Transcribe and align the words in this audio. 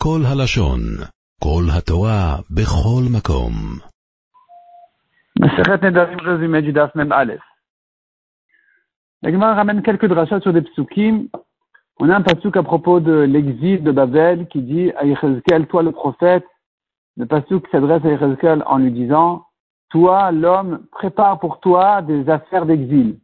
כל 0.00 0.21
הלשון, 0.31 0.79
כל 1.43 1.63
התורה, 1.77 2.37
בכל 2.49 3.03
מקום. 3.15 3.53
Maseret 5.39 5.81
Nedarim 5.81 6.19
résumé 6.19 6.61
du 6.61 6.73
Daf 6.73 6.93
Mem 6.95 7.11
Aleph. 7.11 7.41
La 9.23 9.31
Gemara 9.31 9.55
ramène 9.55 9.81
quelques 9.81 10.07
drachas 10.07 10.41
sur 10.41 10.53
des 10.53 10.61
psukim. 10.61 11.29
On 11.99 12.09
a 12.09 12.15
un 12.15 12.21
pasuk 12.21 12.57
à 12.57 12.63
propos 12.63 12.99
de 12.99 13.21
l'exil 13.21 13.83
de 13.83 13.91
Babel 13.91 14.47
qui 14.47 14.61
dit 14.61 14.91
à 14.97 15.05
Yechezkel, 15.05 15.67
toi 15.67 15.83
le 15.83 15.91
prophète, 15.91 16.45
le 17.17 17.25
pasuk 17.25 17.67
s'adresse 17.71 18.03
à 18.03 18.09
Yechezkel 18.09 18.63
en 18.65 18.77
lui 18.79 18.91
disant, 18.91 19.45
toi 19.89 20.31
l'homme, 20.31 20.85
prépare 20.91 21.39
pour 21.39 21.59
toi 21.59 22.01
des 22.01 22.29
affaires 22.29 22.65
d'exil. 22.65 23.19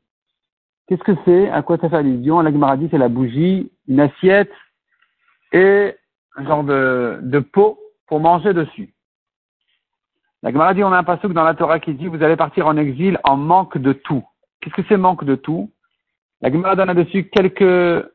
Qu'est-ce 0.88 1.04
que 1.04 1.18
c'est 1.26 1.50
À 1.50 1.62
quoi 1.62 1.78
ça 1.78 1.90
fait 1.90 1.98
allusion 1.98 2.40
La 2.42 2.52
Gemara 2.52 2.78
dit 2.78 2.88
c'est 2.92 2.98
la 2.98 3.10
bougie, 3.10 3.72
une 3.88 4.00
assiette 4.00 4.54
et 5.52 5.96
un 6.38 6.46
genre 6.46 6.64
de, 6.64 7.20
de 7.24 7.40
pot 7.40 7.80
pour 8.08 8.20
manger 8.20 8.54
dessus. 8.54 8.94
La 10.44 10.52
Gemara 10.52 10.74
dit 10.74 10.84
on 10.84 10.94
a 10.94 10.98
un 10.98 11.04
passage 11.04 11.32
dans 11.32 11.44
la 11.44 11.56
Torah 11.56 11.80
qui 11.80 11.94
dit 11.94 12.08
vous 12.08 12.24
allez 12.24 12.36
partir 12.36 12.68
en 12.68 12.78
exil 12.78 13.20
en 13.24 13.36
manque 13.36 13.78
de 13.78 13.92
tout. 13.92 14.24
Qu'est-ce 14.62 14.76
que 14.76 14.84
c'est 14.88 14.98
manque 14.98 15.24
de 15.24 15.36
tout? 15.36 15.72
La 16.42 16.52
Gemara 16.52 16.76
donne 16.76 16.88
là-dessus 16.88 17.30
quelques, 17.30 18.08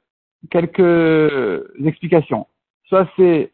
quelques 0.51 1.65
explications. 1.85 2.47
Soit 2.85 3.09
c'est 3.17 3.53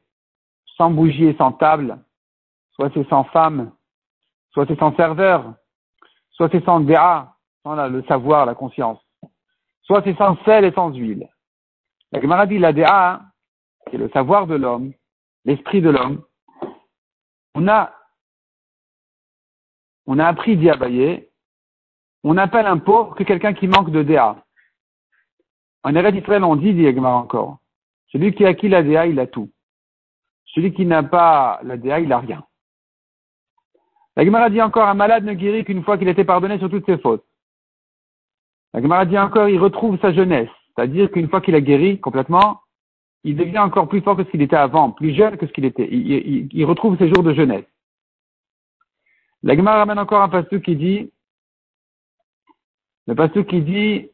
sans 0.76 0.90
bougie 0.90 1.24
et 1.24 1.36
sans 1.36 1.52
table, 1.52 1.98
soit 2.72 2.90
c'est 2.92 3.08
sans 3.08 3.24
femme, 3.24 3.72
soit 4.50 4.66
c'est 4.66 4.78
sans 4.78 4.94
serveur, 4.96 5.54
soit 6.30 6.50
c'est 6.52 6.64
sans 6.64 6.80
déa, 6.80 7.34
sans 7.62 7.88
le 7.88 8.02
savoir, 8.04 8.44
la 8.46 8.54
conscience, 8.54 9.00
soit 9.82 10.02
c'est 10.04 10.16
sans 10.16 10.36
sel 10.44 10.64
et 10.64 10.72
sans 10.72 10.92
huile. 10.92 11.28
La 12.12 12.20
Gemara 12.20 12.46
dit 12.46 12.58
la 12.58 12.72
déa, 12.72 13.22
c'est 13.90 13.98
le 13.98 14.08
savoir 14.10 14.46
de 14.46 14.54
l'homme, 14.54 14.92
l'esprit 15.44 15.80
de 15.80 15.90
l'homme. 15.90 16.22
On 17.54 17.66
a, 17.68 17.92
on 20.06 20.18
a 20.18 20.26
appris. 20.26 20.58
On 22.24 22.36
appelle 22.36 22.66
un 22.66 22.78
pauvre 22.78 23.14
que 23.14 23.24
quelqu'un 23.24 23.54
qui 23.54 23.68
manque 23.68 23.90
de 23.90 24.02
déa. 24.02 24.44
En 25.84 25.94
Eretz 25.94 26.16
Israël, 26.16 26.44
on 26.44 26.56
dit, 26.56 26.74
dit 26.74 26.88
encore, 26.98 27.58
celui 28.08 28.34
qui 28.34 28.44
a 28.44 28.48
acquis 28.48 28.68
la 28.68 28.82
déa, 28.82 29.06
il 29.06 29.18
a 29.20 29.26
tout. 29.26 29.50
Celui 30.46 30.72
qui 30.72 30.86
n'a 30.86 31.02
pas 31.02 31.60
la 31.62 31.76
déa, 31.76 32.00
il 32.00 32.12
a 32.12 32.18
rien. 32.18 32.44
La 34.16 34.24
Gemara 34.24 34.50
dit 34.50 34.60
encore, 34.60 34.88
un 34.88 34.94
malade 34.94 35.24
ne 35.24 35.32
guérit 35.32 35.64
qu'une 35.64 35.84
fois 35.84 35.96
qu'il 35.96 36.08
a 36.08 36.10
été 36.10 36.24
pardonné 36.24 36.58
sur 36.58 36.68
toutes 36.68 36.86
ses 36.86 36.98
fautes. 36.98 37.24
La 38.74 38.82
Gemara 38.82 39.06
dit 39.06 39.18
encore, 39.18 39.48
il 39.48 39.60
retrouve 39.60 39.98
sa 40.00 40.12
jeunesse. 40.12 40.50
C'est-à-dire 40.74 41.10
qu'une 41.10 41.28
fois 41.28 41.40
qu'il 41.40 41.54
a 41.54 41.60
guéri 41.60 42.00
complètement, 42.00 42.60
il 43.28 43.36
devient 43.36 43.58
encore 43.58 43.88
plus 43.88 44.00
fort 44.00 44.16
que 44.16 44.24
ce 44.24 44.30
qu'il 44.30 44.40
était 44.40 44.56
avant, 44.56 44.90
plus 44.90 45.14
jeune 45.14 45.36
que 45.36 45.46
ce 45.46 45.52
qu'il 45.52 45.66
était. 45.66 45.86
Il, 45.90 46.64
retrouve 46.64 46.96
ses 46.96 47.08
jours 47.08 47.22
de 47.22 47.34
jeunesse. 47.34 47.66
La 49.42 49.54
Gemara 49.54 49.80
ramène 49.80 49.98
encore 49.98 50.22
un 50.22 50.30
pasteur 50.30 50.62
qui 50.62 50.76
dit, 50.76 51.12
le 53.06 53.14
pasteur 53.14 53.46
qui 53.46 53.60
dit, 53.60 54.10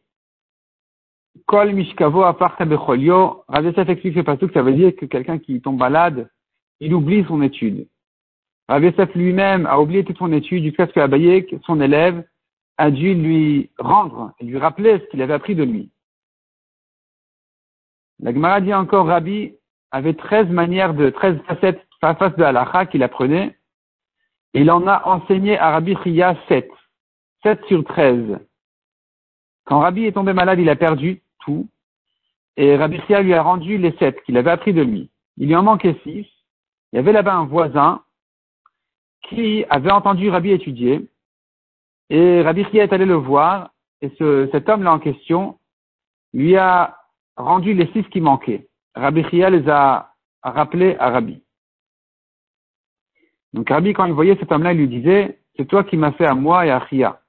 Kol 1.46 1.72
mishkavo 1.74 2.22
aparta 2.22 2.64
becholio. 2.64 3.44
Rav 3.46 3.66
explique 3.66 4.16
ce 4.16 4.20
pasteur 4.20 4.48
que 4.48 4.54
ça 4.54 4.62
veut 4.62 4.72
dire 4.72 4.96
que 4.96 5.06
quelqu'un 5.06 5.38
qui 5.38 5.60
tombe 5.60 5.78
malade, 5.78 6.28
il 6.80 6.92
oublie 6.92 7.24
son 7.28 7.40
étude. 7.40 7.86
Rav 8.68 8.82
lui-même 9.14 9.66
a 9.66 9.78
oublié 9.80 10.04
toute 10.04 10.18
son 10.18 10.32
étude 10.32 10.64
jusqu'à 10.64 10.88
ce 10.88 10.92
que 10.92 11.00
Abayek, 11.00 11.54
son 11.66 11.80
élève, 11.80 12.24
a 12.78 12.90
dû 12.90 13.14
lui 13.14 13.70
rendre 13.78 14.32
lui 14.40 14.58
rappeler 14.58 14.98
ce 14.98 15.04
qu'il 15.10 15.22
avait 15.22 15.34
appris 15.34 15.54
de 15.54 15.62
lui. 15.62 15.90
La 18.20 18.32
Gemara 18.32 18.60
dit 18.60 18.74
encore, 18.74 19.06
Rabbi 19.06 19.54
avait 19.90 20.14
13 20.14 20.48
manières 20.48 20.94
de, 20.94 21.10
13 21.10 21.38
facettes, 21.46 21.80
face 22.00 22.36
de 22.36 22.42
halakha 22.42 22.86
qu'il 22.86 23.02
apprenait, 23.02 23.56
et 24.52 24.60
il 24.60 24.70
en 24.70 24.86
a 24.86 25.06
enseigné 25.06 25.58
à 25.58 25.70
Rabbi 25.70 25.96
Chia 26.02 26.36
7. 26.48 26.70
7 27.42 27.64
sur 27.66 27.84
13. 27.84 28.38
Quand 29.64 29.80
Rabbi 29.80 30.04
est 30.04 30.12
tombé 30.12 30.32
malade, 30.32 30.60
il 30.60 30.68
a 30.68 30.76
perdu 30.76 31.22
tout, 31.40 31.68
et 32.56 32.76
Rabbi 32.76 33.00
Chia 33.06 33.22
lui 33.22 33.34
a 33.34 33.42
rendu 33.42 33.78
les 33.78 33.92
7 33.98 34.22
qu'il 34.24 34.36
avait 34.36 34.50
appris 34.50 34.72
de 34.72 34.82
lui. 34.82 35.10
Il 35.36 35.48
lui 35.48 35.56
en 35.56 35.62
manquait 35.62 35.98
6. 36.04 36.10
Il 36.10 36.26
y 36.92 36.98
avait 36.98 37.12
là-bas 37.12 37.34
un 37.34 37.46
voisin 37.46 38.02
qui 39.28 39.64
avait 39.70 39.90
entendu 39.90 40.28
Rabbi 40.28 40.50
étudier, 40.50 41.08
et 42.10 42.42
Rabbi 42.42 42.64
Chia 42.66 42.84
est 42.84 42.92
allé 42.92 43.06
le 43.06 43.14
voir, 43.14 43.70
et 44.02 44.10
ce, 44.18 44.48
cet 44.52 44.68
homme-là 44.68 44.92
en 44.92 44.98
question 44.98 45.58
lui 46.32 46.56
a 46.56 47.03
rendu 47.36 47.74
les 47.74 47.90
six 47.92 48.04
qui 48.10 48.20
manquaient. 48.20 48.68
Rabbi 48.94 49.24
Chia 49.28 49.50
les 49.50 49.68
a 49.68 50.14
rappelés 50.42 50.96
à 50.98 51.10
Rabbi. 51.10 51.42
Donc 53.52 53.68
Rabbi, 53.68 53.92
quand 53.92 54.04
il 54.04 54.12
voyait 54.12 54.36
cet 54.36 54.52
homme-là, 54.52 54.72
il 54.72 54.78
lui 54.78 54.88
disait, 54.88 55.40
c'est 55.56 55.66
toi 55.66 55.84
qui 55.84 55.96
m'as 55.96 56.12
fait 56.12 56.26
à 56.26 56.34
moi 56.34 56.66
et 56.66 56.70
à 56.70 56.84
Chia. 56.88 57.20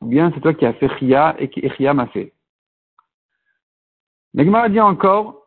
Ou 0.00 0.06
bien 0.06 0.30
c'est 0.34 0.40
toi 0.40 0.54
qui 0.54 0.66
as 0.66 0.72
fait 0.74 0.88
Chia 0.98 1.34
et 1.38 1.48
qui 1.48 1.68
Chia 1.70 1.94
m'a 1.94 2.06
fait. 2.08 2.32
L'Egmara 4.34 4.68
dit 4.68 4.80
encore, 4.80 5.40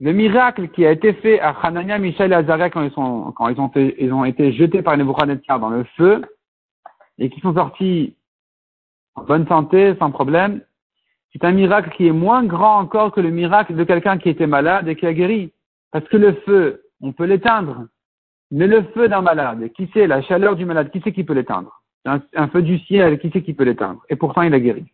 le 0.00 0.12
miracle 0.12 0.68
qui 0.70 0.84
a 0.84 0.90
été 0.90 1.12
fait 1.14 1.38
à 1.38 1.50
Hanania, 1.50 1.98
Michel 1.98 2.32
et 2.32 2.34
Azaria 2.34 2.70
quand 2.70 2.82
ils, 2.82 2.90
sont, 2.90 3.32
quand 3.36 3.48
ils, 3.48 3.60
ont, 3.60 3.68
été, 3.68 4.02
ils 4.02 4.12
ont 4.12 4.24
été 4.24 4.52
jetés 4.52 4.82
par 4.82 4.96
Nebuchadnezzar 4.96 5.60
dans 5.60 5.70
le 5.70 5.84
feu 5.96 6.22
et 7.18 7.30
qui 7.30 7.38
sont 7.38 7.54
sortis 7.54 8.16
en 9.14 9.22
bonne 9.22 9.46
santé, 9.46 9.94
sans 10.00 10.10
problème, 10.10 10.60
c'est 11.32 11.44
un 11.44 11.52
miracle 11.52 11.90
qui 11.96 12.06
est 12.06 12.12
moins 12.12 12.44
grand 12.44 12.78
encore 12.78 13.12
que 13.12 13.20
le 13.20 13.30
miracle 13.30 13.74
de 13.74 13.84
quelqu'un 13.84 14.18
qui 14.18 14.28
était 14.28 14.46
malade 14.46 14.88
et 14.88 14.96
qui 14.96 15.06
a 15.06 15.14
guéri. 15.14 15.52
Parce 15.90 16.06
que 16.08 16.16
le 16.16 16.34
feu, 16.46 16.82
on 17.00 17.12
peut 17.12 17.24
l'éteindre. 17.24 17.86
Mais 18.50 18.66
le 18.66 18.82
feu 18.94 19.08
d'un 19.08 19.22
malade, 19.22 19.72
qui 19.72 19.88
sait 19.94 20.06
la 20.06 20.20
chaleur 20.20 20.56
du 20.56 20.66
malade, 20.66 20.90
qui 20.90 21.00
sait 21.00 21.12
qui 21.12 21.24
peut 21.24 21.32
l'éteindre? 21.32 21.82
Un, 22.04 22.48
feu 22.48 22.62
du 22.62 22.78
ciel, 22.80 23.18
qui 23.18 23.30
sait 23.30 23.42
qui 23.42 23.54
peut 23.54 23.64
l'éteindre? 23.64 24.02
Et 24.10 24.16
pourtant, 24.16 24.42
il 24.42 24.52
a 24.52 24.60
guéri. 24.60 24.84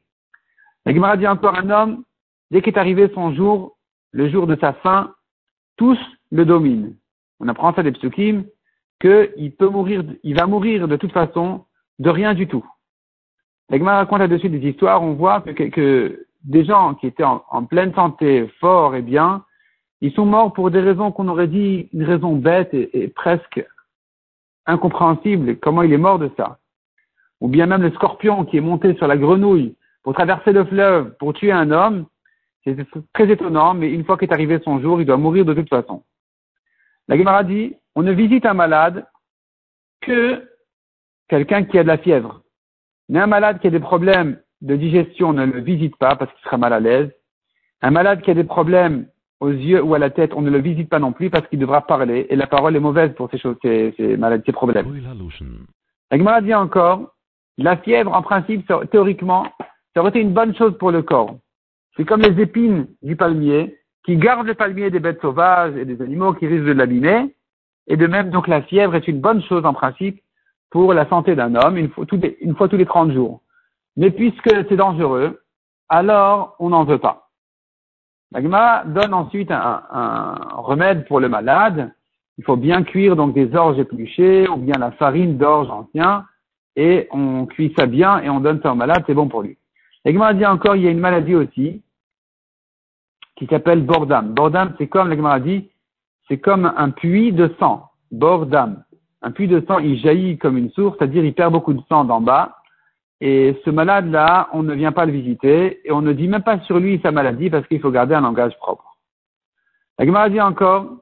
La 0.86 0.94
Gemara 0.94 1.16
dit 1.16 1.26
encore 1.26 1.56
un 1.56 1.70
homme, 1.70 2.04
dès 2.50 2.62
qu'est 2.62 2.78
arrivé 2.78 3.10
son 3.14 3.34
jour, 3.34 3.76
le 4.12 4.28
jour 4.28 4.46
de 4.46 4.56
sa 4.60 4.74
fin, 4.74 5.14
tous 5.76 5.98
le 6.30 6.44
dominent. 6.44 6.94
On 7.40 7.48
apprend 7.48 7.74
ça 7.74 7.82
des 7.82 7.92
psukim, 7.92 8.44
qu'il 9.00 9.52
peut 9.58 9.68
mourir, 9.68 10.04
il 10.22 10.34
va 10.36 10.46
mourir 10.46 10.86
de 10.86 10.96
toute 10.96 11.12
façon 11.12 11.64
de 11.98 12.10
rien 12.10 12.34
du 12.34 12.46
tout. 12.46 12.64
La 13.70 13.78
Gemara 13.78 13.98
raconte 13.98 14.20
là-dessus 14.20 14.50
des 14.50 14.68
histoires, 14.68 15.02
on 15.02 15.14
voit 15.14 15.40
que, 15.40 15.64
que 15.64 16.27
des 16.44 16.64
gens 16.64 16.94
qui 16.94 17.06
étaient 17.06 17.24
en, 17.24 17.64
pleine 17.64 17.94
santé, 17.94 18.48
forts 18.60 18.94
et 18.94 19.02
bien, 19.02 19.44
ils 20.00 20.12
sont 20.12 20.24
morts 20.24 20.52
pour 20.52 20.70
des 20.70 20.80
raisons 20.80 21.10
qu'on 21.10 21.28
aurait 21.28 21.48
dit 21.48 21.88
une 21.92 22.04
raison 22.04 22.36
bête 22.36 22.72
et, 22.72 23.02
et, 23.02 23.08
presque 23.08 23.64
incompréhensible. 24.66 25.58
Comment 25.58 25.82
il 25.82 25.92
est 25.92 25.98
mort 25.98 26.18
de 26.18 26.30
ça? 26.36 26.58
Ou 27.40 27.48
bien 27.48 27.66
même 27.66 27.82
le 27.82 27.90
scorpion 27.92 28.44
qui 28.44 28.56
est 28.56 28.62
monté 28.62 28.94
sur 28.96 29.06
la 29.06 29.16
grenouille 29.16 29.76
pour 30.02 30.14
traverser 30.14 30.52
le 30.52 30.64
fleuve 30.64 31.16
pour 31.18 31.34
tuer 31.34 31.52
un 31.52 31.70
homme. 31.70 32.06
C'est 32.64 32.76
très 33.12 33.30
étonnant, 33.30 33.74
mais 33.74 33.90
une 33.90 34.04
fois 34.04 34.18
qu'est 34.18 34.32
arrivé 34.32 34.60
son 34.64 34.80
jour, 34.80 35.00
il 35.00 35.06
doit 35.06 35.16
mourir 35.16 35.44
de 35.44 35.54
toute 35.54 35.68
façon. 35.68 36.02
La 37.08 37.16
Gemara 37.16 37.44
dit, 37.44 37.74
on 37.94 38.02
ne 38.02 38.12
visite 38.12 38.44
un 38.44 38.54
malade 38.54 39.06
que 40.00 40.46
quelqu'un 41.28 41.64
qui 41.64 41.78
a 41.78 41.82
de 41.82 41.88
la 41.88 41.98
fièvre. 41.98 42.42
Mais 43.08 43.20
un 43.20 43.26
malade 43.26 43.60
qui 43.60 43.66
a 43.66 43.70
des 43.70 43.80
problèmes 43.80 44.40
de 44.60 44.76
digestion, 44.76 45.32
ne 45.32 45.46
le 45.46 45.60
visite 45.60 45.96
pas 45.96 46.16
parce 46.16 46.32
qu'il 46.32 46.44
sera 46.44 46.58
mal 46.58 46.72
à 46.72 46.80
l'aise. 46.80 47.10
Un 47.82 47.90
malade 47.90 48.22
qui 48.22 48.30
a 48.30 48.34
des 48.34 48.44
problèmes 48.44 49.06
aux 49.40 49.50
yeux 49.50 49.82
ou 49.82 49.94
à 49.94 49.98
la 49.98 50.10
tête, 50.10 50.32
on 50.34 50.42
ne 50.42 50.50
le 50.50 50.58
visite 50.58 50.88
pas 50.88 50.98
non 50.98 51.12
plus 51.12 51.30
parce 51.30 51.46
qu'il 51.48 51.60
devra 51.60 51.86
parler 51.86 52.26
et 52.28 52.36
la 52.36 52.48
parole 52.48 52.74
est 52.74 52.80
mauvaise 52.80 53.14
pour 53.14 53.30
ces 53.30 53.38
choses, 53.38 53.56
ces, 53.62 53.94
ces 53.96 54.16
maladies, 54.16 54.44
ces 54.46 54.52
problèmes. 54.52 54.86
La 56.10 56.18
maladie 56.18 56.54
encore, 56.54 57.14
la 57.56 57.76
fièvre, 57.76 58.12
en 58.14 58.22
principe, 58.22 58.70
théoriquement, 58.90 59.46
ça 59.94 60.00
aurait 60.00 60.10
été 60.10 60.20
une 60.20 60.32
bonne 60.32 60.54
chose 60.56 60.76
pour 60.78 60.90
le 60.90 61.02
corps. 61.02 61.36
C'est 61.96 62.04
comme 62.04 62.22
les 62.22 62.40
épines 62.40 62.86
du 63.02 63.16
palmier 63.16 63.76
qui 64.04 64.16
gardent 64.16 64.46
le 64.46 64.54
palmier 64.54 64.90
des 64.90 65.00
bêtes 65.00 65.20
sauvages 65.20 65.76
et 65.76 65.84
des 65.84 66.00
animaux 66.00 66.32
qui 66.32 66.46
risquent 66.46 66.64
de 66.64 66.72
l'abîmer. 66.72 67.34
Et 67.88 67.96
de 67.96 68.06
même, 68.06 68.30
donc, 68.30 68.48
la 68.48 68.62
fièvre 68.62 68.94
est 68.94 69.08
une 69.08 69.20
bonne 69.20 69.42
chose 69.42 69.64
en 69.66 69.72
principe 69.72 70.22
pour 70.70 70.94
la 70.94 71.08
santé 71.08 71.34
d'un 71.34 71.54
homme 71.54 71.76
une 71.76 71.88
fois, 71.88 72.06
tous 72.06 72.16
les, 72.16 72.36
une 72.40 72.54
fois 72.54 72.68
tous 72.68 72.76
les 72.76 72.86
30 72.86 73.12
jours. 73.12 73.42
Mais 73.98 74.12
puisque 74.12 74.48
c'est 74.68 74.76
dangereux, 74.76 75.40
alors 75.88 76.54
on 76.60 76.68
n'en 76.70 76.84
veut 76.84 76.98
pas. 76.98 77.30
La 78.30 78.40
Gemara 78.40 78.84
donne 78.84 79.12
ensuite 79.12 79.50
un, 79.50 80.38
remède 80.54 81.06
pour 81.08 81.18
le 81.18 81.28
malade. 81.28 81.92
Il 82.38 82.44
faut 82.44 82.56
bien 82.56 82.84
cuire 82.84 83.16
donc 83.16 83.34
des 83.34 83.52
orges 83.56 83.78
épluchées 83.78 84.48
ou 84.48 84.56
bien 84.56 84.78
la 84.78 84.92
farine 84.92 85.36
d'orge 85.36 85.68
ancien 85.68 86.24
et 86.76 87.08
on 87.10 87.46
cuit 87.46 87.74
ça 87.76 87.86
bien 87.86 88.20
et 88.20 88.30
on 88.30 88.38
donne 88.38 88.60
ça 88.62 88.70
au 88.70 88.76
malade, 88.76 89.02
c'est 89.04 89.14
bon 89.14 89.28
pour 89.28 89.42
lui. 89.42 89.58
La 90.04 90.12
Gemara 90.12 90.32
dit 90.32 90.46
encore, 90.46 90.76
il 90.76 90.82
y 90.84 90.86
a 90.86 90.92
une 90.92 91.00
maladie 91.00 91.34
aussi 91.34 91.82
qui 93.34 93.46
s'appelle 93.46 93.82
bordam. 93.82 94.32
Bordam, 94.32 94.74
c'est 94.78 94.86
comme 94.86 95.08
la 95.08 95.16
Gemara 95.16 95.40
dit, 95.40 95.70
c'est 96.28 96.38
comme 96.38 96.72
un 96.76 96.90
puits 96.90 97.32
de 97.32 97.52
sang. 97.58 97.90
Bordam. 98.12 98.84
Un 99.22 99.32
puits 99.32 99.48
de 99.48 99.64
sang, 99.66 99.80
il 99.80 99.98
jaillit 99.98 100.38
comme 100.38 100.56
une 100.56 100.70
source, 100.70 100.96
c'est-à-dire 100.98 101.24
il 101.24 101.34
perd 101.34 101.52
beaucoup 101.52 101.74
de 101.74 101.82
sang 101.88 102.04
d'en 102.04 102.20
bas. 102.20 102.54
Et 103.20 103.60
ce 103.64 103.70
malade-là, 103.70 104.48
on 104.52 104.62
ne 104.62 104.74
vient 104.74 104.92
pas 104.92 105.06
le 105.06 105.12
visiter 105.12 105.80
et 105.84 105.90
on 105.90 106.02
ne 106.02 106.12
dit 106.12 106.28
même 106.28 106.42
pas 106.42 106.60
sur 106.60 106.78
lui 106.78 107.00
sa 107.02 107.10
maladie 107.10 107.50
parce 107.50 107.66
qu'il 107.66 107.80
faut 107.80 107.90
garder 107.90 108.14
un 108.14 108.20
langage 108.20 108.56
propre. 108.58 108.96
La 109.98 110.06
Gemara 110.06 110.28
dit 110.28 110.40
encore, 110.40 110.98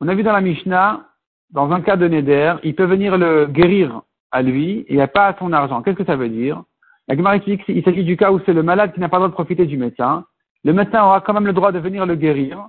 On 0.00 0.08
a 0.08 0.14
vu 0.14 0.22
dans 0.22 0.32
la 0.32 0.40
Mishnah, 0.40 1.08
dans 1.50 1.70
un 1.72 1.80
cas 1.80 1.96
de 1.96 2.06
Neder, 2.06 2.54
il 2.62 2.74
peut 2.74 2.84
venir 2.84 3.18
le 3.18 3.46
guérir 3.46 4.02
à 4.30 4.42
lui 4.42 4.80
et 4.80 4.94
il 4.94 4.98
n'y 4.98 5.06
pas 5.08 5.34
son 5.38 5.52
argent. 5.52 5.82
Qu'est-ce 5.82 5.96
que 5.96 6.04
ça 6.04 6.16
veut 6.16 6.28
dire? 6.28 6.62
La 7.08 7.16
Gemara 7.16 7.36
explique 7.36 7.64
qu'il 7.64 7.82
s'agit 7.82 8.04
du 8.04 8.16
cas 8.16 8.30
où 8.30 8.40
c'est 8.46 8.52
le 8.52 8.62
malade 8.62 8.92
qui 8.94 9.00
n'a 9.00 9.08
pas 9.08 9.16
le 9.16 9.22
droit 9.22 9.28
de 9.28 9.34
profiter 9.34 9.66
du 9.66 9.76
médecin. 9.76 10.24
Le 10.64 10.72
médecin 10.72 11.02
aura 11.02 11.20
quand 11.20 11.34
même 11.34 11.46
le 11.46 11.52
droit 11.52 11.72
de 11.72 11.80
venir 11.80 12.06
le 12.06 12.14
guérir, 12.14 12.68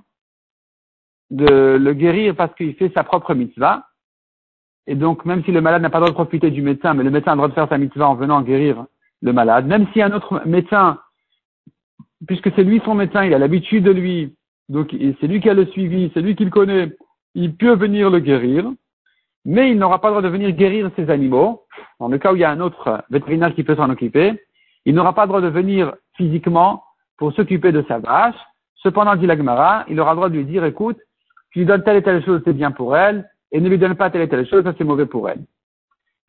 de 1.30 1.78
le 1.80 1.92
guérir 1.94 2.34
parce 2.34 2.54
qu'il 2.56 2.74
fait 2.74 2.92
sa 2.94 3.04
propre 3.04 3.34
mitzvah. 3.34 3.86
Et 4.86 4.94
donc, 4.94 5.24
même 5.24 5.42
si 5.44 5.52
le 5.52 5.60
malade 5.60 5.82
n'a 5.82 5.90
pas 5.90 5.98
le 5.98 6.02
droit 6.02 6.10
de 6.10 6.14
profiter 6.14 6.50
du 6.50 6.62
médecin, 6.62 6.94
mais 6.94 7.04
le 7.04 7.10
médecin 7.10 7.32
a 7.32 7.34
le 7.34 7.38
droit 7.38 7.48
de 7.48 7.54
faire 7.54 7.68
sa 7.68 7.78
mitzvah 7.78 8.08
en 8.08 8.14
venant 8.14 8.42
guérir 8.42 8.84
le 9.22 9.32
malade, 9.32 9.66
même 9.66 9.86
si 9.92 10.02
un 10.02 10.12
autre 10.12 10.42
médecin, 10.44 10.98
puisque 12.26 12.52
c'est 12.54 12.64
lui 12.64 12.82
son 12.84 12.94
médecin, 12.94 13.24
il 13.24 13.32
a 13.32 13.38
l'habitude 13.38 13.84
de 13.84 13.90
lui, 13.90 14.34
donc 14.68 14.94
c'est 15.20 15.26
lui 15.26 15.40
qui 15.40 15.48
a 15.48 15.54
le 15.54 15.66
suivi, 15.66 16.10
c'est 16.12 16.20
lui 16.20 16.36
qui 16.36 16.44
le 16.44 16.50
connaît, 16.50 16.92
il 17.34 17.56
peut 17.56 17.74
venir 17.74 18.10
le 18.10 18.18
guérir, 18.18 18.70
mais 19.46 19.70
il 19.70 19.78
n'aura 19.78 20.00
pas 20.00 20.08
le 20.08 20.12
droit 20.12 20.22
de 20.22 20.28
venir 20.28 20.50
guérir 20.52 20.90
ses 20.96 21.10
animaux. 21.10 21.62
Dans 22.00 22.08
le 22.08 22.18
cas 22.18 22.32
où 22.32 22.36
il 22.36 22.40
y 22.40 22.44
a 22.44 22.50
un 22.50 22.60
autre 22.60 23.02
vétérinaire 23.10 23.54
qui 23.54 23.64
peut 23.64 23.76
s'en 23.76 23.90
occuper, 23.90 24.42
il 24.84 24.94
n'aura 24.94 25.14
pas 25.14 25.22
le 25.22 25.28
droit 25.28 25.40
de 25.40 25.48
venir 25.48 25.94
physiquement 26.16 26.84
pour 27.16 27.32
s'occuper 27.32 27.72
de 27.72 27.84
sa 27.88 27.98
vache. 27.98 28.36
Cependant, 28.76 29.16
dit 29.16 29.26
l'Agmara, 29.26 29.84
il 29.88 29.98
aura 30.00 30.12
le 30.12 30.16
droit 30.16 30.28
de 30.28 30.36
lui 30.36 30.44
dire, 30.44 30.64
écoute, 30.64 30.98
tu 31.50 31.60
lui 31.60 31.66
donnes 31.66 31.82
telle 31.82 31.96
et 31.96 32.02
telle 32.02 32.24
chose, 32.24 32.42
c'est 32.44 32.52
bien 32.52 32.70
pour 32.70 32.96
elle, 32.96 33.28
et 33.54 33.60
ne 33.60 33.68
lui 33.68 33.78
donne 33.78 33.94
pas 33.94 34.10
telle 34.10 34.22
et 34.22 34.28
telle 34.28 34.46
chose, 34.46 34.64
ça 34.64 34.74
c'est 34.76 34.84
mauvais 34.84 35.06
pour 35.06 35.30
elle. 35.30 35.40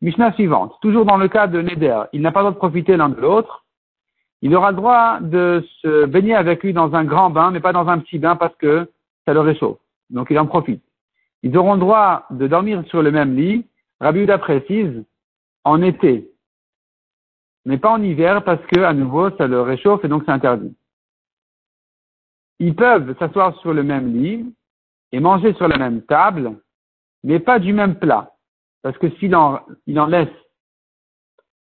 Mishnah 0.00 0.32
suivante. 0.34 0.72
Toujours 0.80 1.04
dans 1.04 1.16
le 1.16 1.26
cas 1.26 1.48
de 1.48 1.60
Neder, 1.60 2.04
il 2.12 2.22
n'a 2.22 2.30
pas 2.30 2.40
le 2.40 2.44
droit 2.44 2.52
de 2.52 2.58
profiter 2.58 2.96
l'un 2.96 3.08
de 3.08 3.20
l'autre. 3.20 3.66
Il 4.42 4.54
aura 4.54 4.70
le 4.70 4.76
droit 4.76 5.18
de 5.20 5.66
se 5.82 6.06
baigner 6.06 6.36
avec 6.36 6.62
lui 6.62 6.72
dans 6.72 6.94
un 6.94 7.04
grand 7.04 7.30
bain, 7.30 7.50
mais 7.50 7.60
pas 7.60 7.72
dans 7.72 7.88
un 7.88 7.98
petit 7.98 8.20
bain 8.20 8.36
parce 8.36 8.54
que 8.56 8.88
ça 9.24 9.34
le 9.34 9.40
réchauffe. 9.40 9.78
Donc 10.08 10.28
il 10.30 10.38
en 10.38 10.46
profite. 10.46 10.84
Ils 11.42 11.56
auront 11.56 11.74
le 11.74 11.80
droit 11.80 12.26
de 12.30 12.46
dormir 12.46 12.84
sur 12.86 13.02
le 13.02 13.10
même 13.10 13.34
lit. 13.34 13.66
Rabbi 14.00 14.24
précise, 14.40 15.04
en 15.64 15.82
été. 15.82 16.30
Mais 17.64 17.78
pas 17.78 17.90
en 17.90 18.02
hiver 18.02 18.44
parce 18.44 18.64
que, 18.66 18.80
à 18.80 18.92
nouveau, 18.92 19.30
ça 19.36 19.48
le 19.48 19.62
réchauffe 19.62 20.04
et 20.04 20.08
donc 20.08 20.22
c'est 20.26 20.32
interdit. 20.32 20.76
Ils 22.60 22.76
peuvent 22.76 23.18
s'asseoir 23.18 23.58
sur 23.58 23.74
le 23.74 23.82
même 23.82 24.12
lit 24.12 24.54
et 25.10 25.18
manger 25.18 25.54
sur 25.54 25.66
la 25.66 25.76
même 25.76 26.02
table, 26.02 26.56
mais 27.24 27.40
pas 27.40 27.58
du 27.58 27.72
même 27.72 27.98
plat. 27.98 28.32
Parce 28.82 28.98
que 28.98 29.10
s'il 29.16 29.34
en, 29.34 29.60
il 29.86 29.98
en 29.98 30.06
laisse 30.06 30.28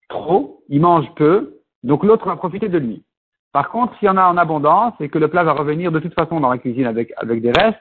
trop, 0.09 0.65
il 0.69 0.81
mange 0.81 1.13
peu, 1.15 1.59
donc 1.83 2.05
l'autre 2.05 2.27
va 2.27 2.37
profiter 2.37 2.69
de 2.69 2.79
lui. 2.79 3.05
Par 3.53 3.71
contre, 3.71 3.97
s'il 3.99 4.07
y 4.07 4.11
en 4.11 4.17
a 4.17 4.27
en 4.27 4.37
abondance 4.37 4.95
et 5.01 5.09
que 5.09 5.19
le 5.19 5.29
plat 5.29 5.45
va 5.45 5.53
revenir 5.53 5.91
de 5.91 5.99
toute 5.99 6.15
façon 6.15 6.41
dans 6.41 6.51
la 6.51 6.59
cuisine 6.59 6.87
avec, 6.87 7.13
avec 7.17 7.43
des 7.43 7.53
restes, 7.53 7.81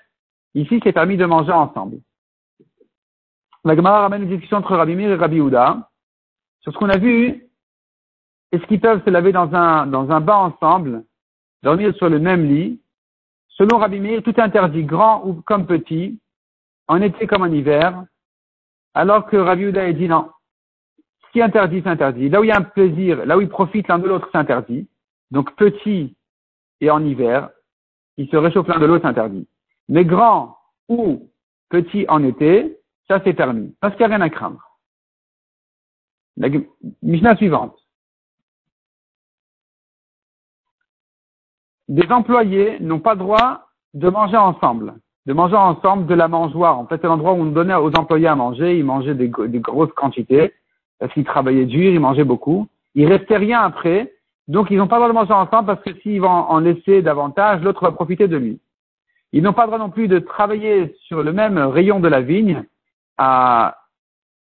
ici 0.56 0.80
c'est 0.84 0.94
permis 0.94 1.18
de 1.18 1.26
manger 1.26 1.52
ensemble. 1.52 2.00
La 3.66 3.76
Gemara 3.76 4.02
ramène 4.02 4.24
une 4.24 4.30
discussion 4.30 4.58
entre 4.58 4.76
Rabbi 4.76 4.96
Mir 4.96 5.12
et 5.12 5.16
Rabbi 5.16 5.40
Houda 5.40 5.90
sur 6.62 6.74
ce 6.74 6.78
qu'on 6.78 6.90
a 6.90 6.98
vu. 6.98 7.50
Est-ce 8.52 8.66
qu'ils 8.66 8.80
peuvent 8.80 9.04
se 9.04 9.10
laver 9.10 9.32
dans 9.32 9.54
un, 9.54 9.86
dans 9.86 10.10
un 10.10 10.22
bain 10.22 10.38
ensemble, 10.38 11.04
dormir 11.62 11.94
sur 11.96 12.10
le 12.10 12.20
même 12.20 12.46
lit 12.46 12.82
Selon 13.50 13.78
Rabbi 13.78 14.00
Mir, 14.00 14.24
tout 14.24 14.32
est 14.32 14.42
interdit, 14.42 14.84
grand 14.84 15.26
ou 15.26 15.42
comme 15.42 15.68
petit, 15.68 16.20
en 16.90 17.02
été 17.02 17.28
comme 17.28 17.44
en 17.44 17.46
hiver, 17.46 18.04
alors 18.96 19.28
que 19.28 19.38
Rabbi 19.38 19.68
Houda 19.68 19.94
dit 19.94 20.10
non. 20.10 20.32
Ce 21.26 21.32
qui 21.32 21.42
interdit, 21.42 21.82
c'est 21.84 21.90
interdit. 21.90 22.28
Là 22.28 22.42
où 22.42 22.44
il 22.44 22.48
y 22.48 22.52
a 22.52 22.58
un 22.58 22.64
plaisir, 22.64 23.26
là 23.28 23.38
où 23.38 23.42
ils 23.42 23.48
profitent 23.48 23.88
l'un 23.88 24.00
de 24.00 24.08
l'autre, 24.08 24.28
c'est 24.32 24.40
interdit. 24.40 24.90
Donc 25.30 25.56
petit 25.56 26.18
et 26.82 26.90
en 26.90 27.06
hiver, 27.06 27.52
ils 28.18 28.28
se 28.28 28.36
réchauffent 28.36 28.68
l'un 28.68 28.80
de 28.80 28.88
l'autre, 28.88 29.04
c'est 29.04 29.10
interdit. 29.10 29.48
Mais 29.88 30.04
grand 30.04 30.58
ou 30.88 31.30
petit 31.70 32.06
en 32.10 32.24
été, 32.24 32.80
ça 33.08 33.22
c'est 33.24 33.34
permis. 33.34 33.76
Parce 33.80 33.96
qu'il 33.96 34.08
n'y 34.08 34.12
a 34.12 34.16
rien 34.18 34.26
à 34.26 34.32
craindre. 34.32 34.80
La 36.38 36.50
Mishnah 37.04 37.36
suivante. 37.36 37.78
Des 41.88 42.08
employés 42.12 42.80
n'ont 42.80 43.00
pas 43.00 43.16
droit 43.16 43.70
de 43.94 44.10
manger 44.10 44.38
ensemble 44.38 44.96
de 45.30 45.34
manger 45.36 45.56
ensemble 45.56 46.08
de 46.08 46.16
la 46.16 46.28
mangeoire. 46.28 46.80
En 46.80 46.88
fait, 46.88 46.98
c'est 47.00 47.08
l'endroit 47.08 47.34
où 47.34 47.42
on 47.42 47.46
donnait 47.46 47.76
aux 47.76 47.96
employés 47.96 48.26
à 48.26 48.36
manger. 48.36 48.80
Ils 48.80 48.84
mangeaient 48.84 49.14
des, 49.14 49.30
grosses 49.30 49.94
quantités 49.94 50.56
parce 50.98 51.14
qu'ils 51.14 51.24
travaillaient 51.24 51.68
dur, 51.68 51.92
ils 51.92 52.00
mangeaient 52.00 52.24
beaucoup. 52.24 52.68
Il 52.96 53.06
restait 53.06 53.38
rien 53.38 53.62
après. 53.62 54.12
Donc, 54.48 54.72
ils 54.72 54.78
n'ont 54.78 54.88
pas 54.88 54.96
le 54.96 55.02
droit 55.04 55.10
de 55.10 55.30
manger 55.30 55.34
ensemble 55.34 55.68
parce 55.68 55.84
que 55.84 55.94
s'ils 56.02 56.20
vont 56.20 56.28
en 56.28 56.58
laisser 56.58 57.04
davantage, 57.04 57.62
l'autre 57.62 57.84
va 57.84 57.92
profiter 57.92 58.28
de 58.28 58.38
lui. 58.38 58.60
Ils 59.32 59.44
n'ont 59.44 59.54
pas 59.54 59.66
le 59.66 59.68
droit 59.68 59.78
non 59.78 59.92
plus 59.92 60.08
de 60.08 60.18
travailler 60.18 60.96
sur 61.04 61.22
le 61.22 61.32
même 61.32 61.60
rayon 61.60 62.00
de 62.00 62.08
la 62.08 62.22
vigne 62.22 62.64
à 63.20 63.78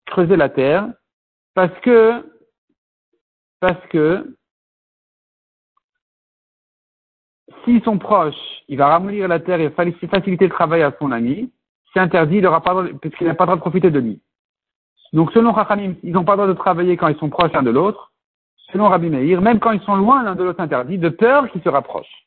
creuser 0.06 0.36
la 0.36 0.50
terre 0.50 0.88
parce 1.56 1.74
que, 1.80 2.24
parce 3.62 3.84
que 3.90 4.38
s'ils 7.68 7.84
sont 7.84 7.98
proches, 7.98 8.64
il 8.70 8.78
va 8.78 8.88
ramollir 8.88 9.28
la 9.28 9.40
terre 9.40 9.60
et 9.60 9.70
faciliter 9.70 10.46
le 10.46 10.52
travail 10.52 10.82
à 10.84 10.94
son 11.00 11.12
ami. 11.12 11.52
C'est 11.94 12.00
interdit, 12.00 12.38
il 12.38 12.44
n'aura 12.44 12.62
pas 12.62 12.84
puisqu'il 13.02 13.28
n'a 13.28 13.36
pas 13.36 13.44
le 13.44 13.48
droit 13.48 13.56
de 13.58 13.62
profiter 13.62 13.92
de 13.92 14.00
lui. 14.00 14.22
Donc, 15.14 15.32
selon 15.32 15.52
Rachamim, 15.52 15.96
ils 16.04 16.14
n'ont 16.14 16.24
pas 16.24 16.34
le 16.34 16.38
droit 16.38 16.48
de 16.48 16.54
travailler 16.54 16.98
quand 16.98 17.08
ils 17.08 17.18
sont 17.18 17.30
proches 17.30 17.52
l'un 17.54 17.64
de 17.64 17.70
l'autre. 17.70 18.12
Selon 18.72 18.90
Rabbi 18.90 19.10
Meir, 19.10 19.42
même 19.42 19.60
quand 19.60 19.72
ils 19.72 19.82
sont 19.82 19.96
loin 19.96 20.24
l'un 20.24 20.36
de 20.36 20.44
l'autre 20.44 20.60
interdit, 20.60 20.98
de 20.98 21.10
peur 21.10 21.50
qu'ils 21.52 21.62
se 21.62 21.70
rapprochent. 21.70 22.27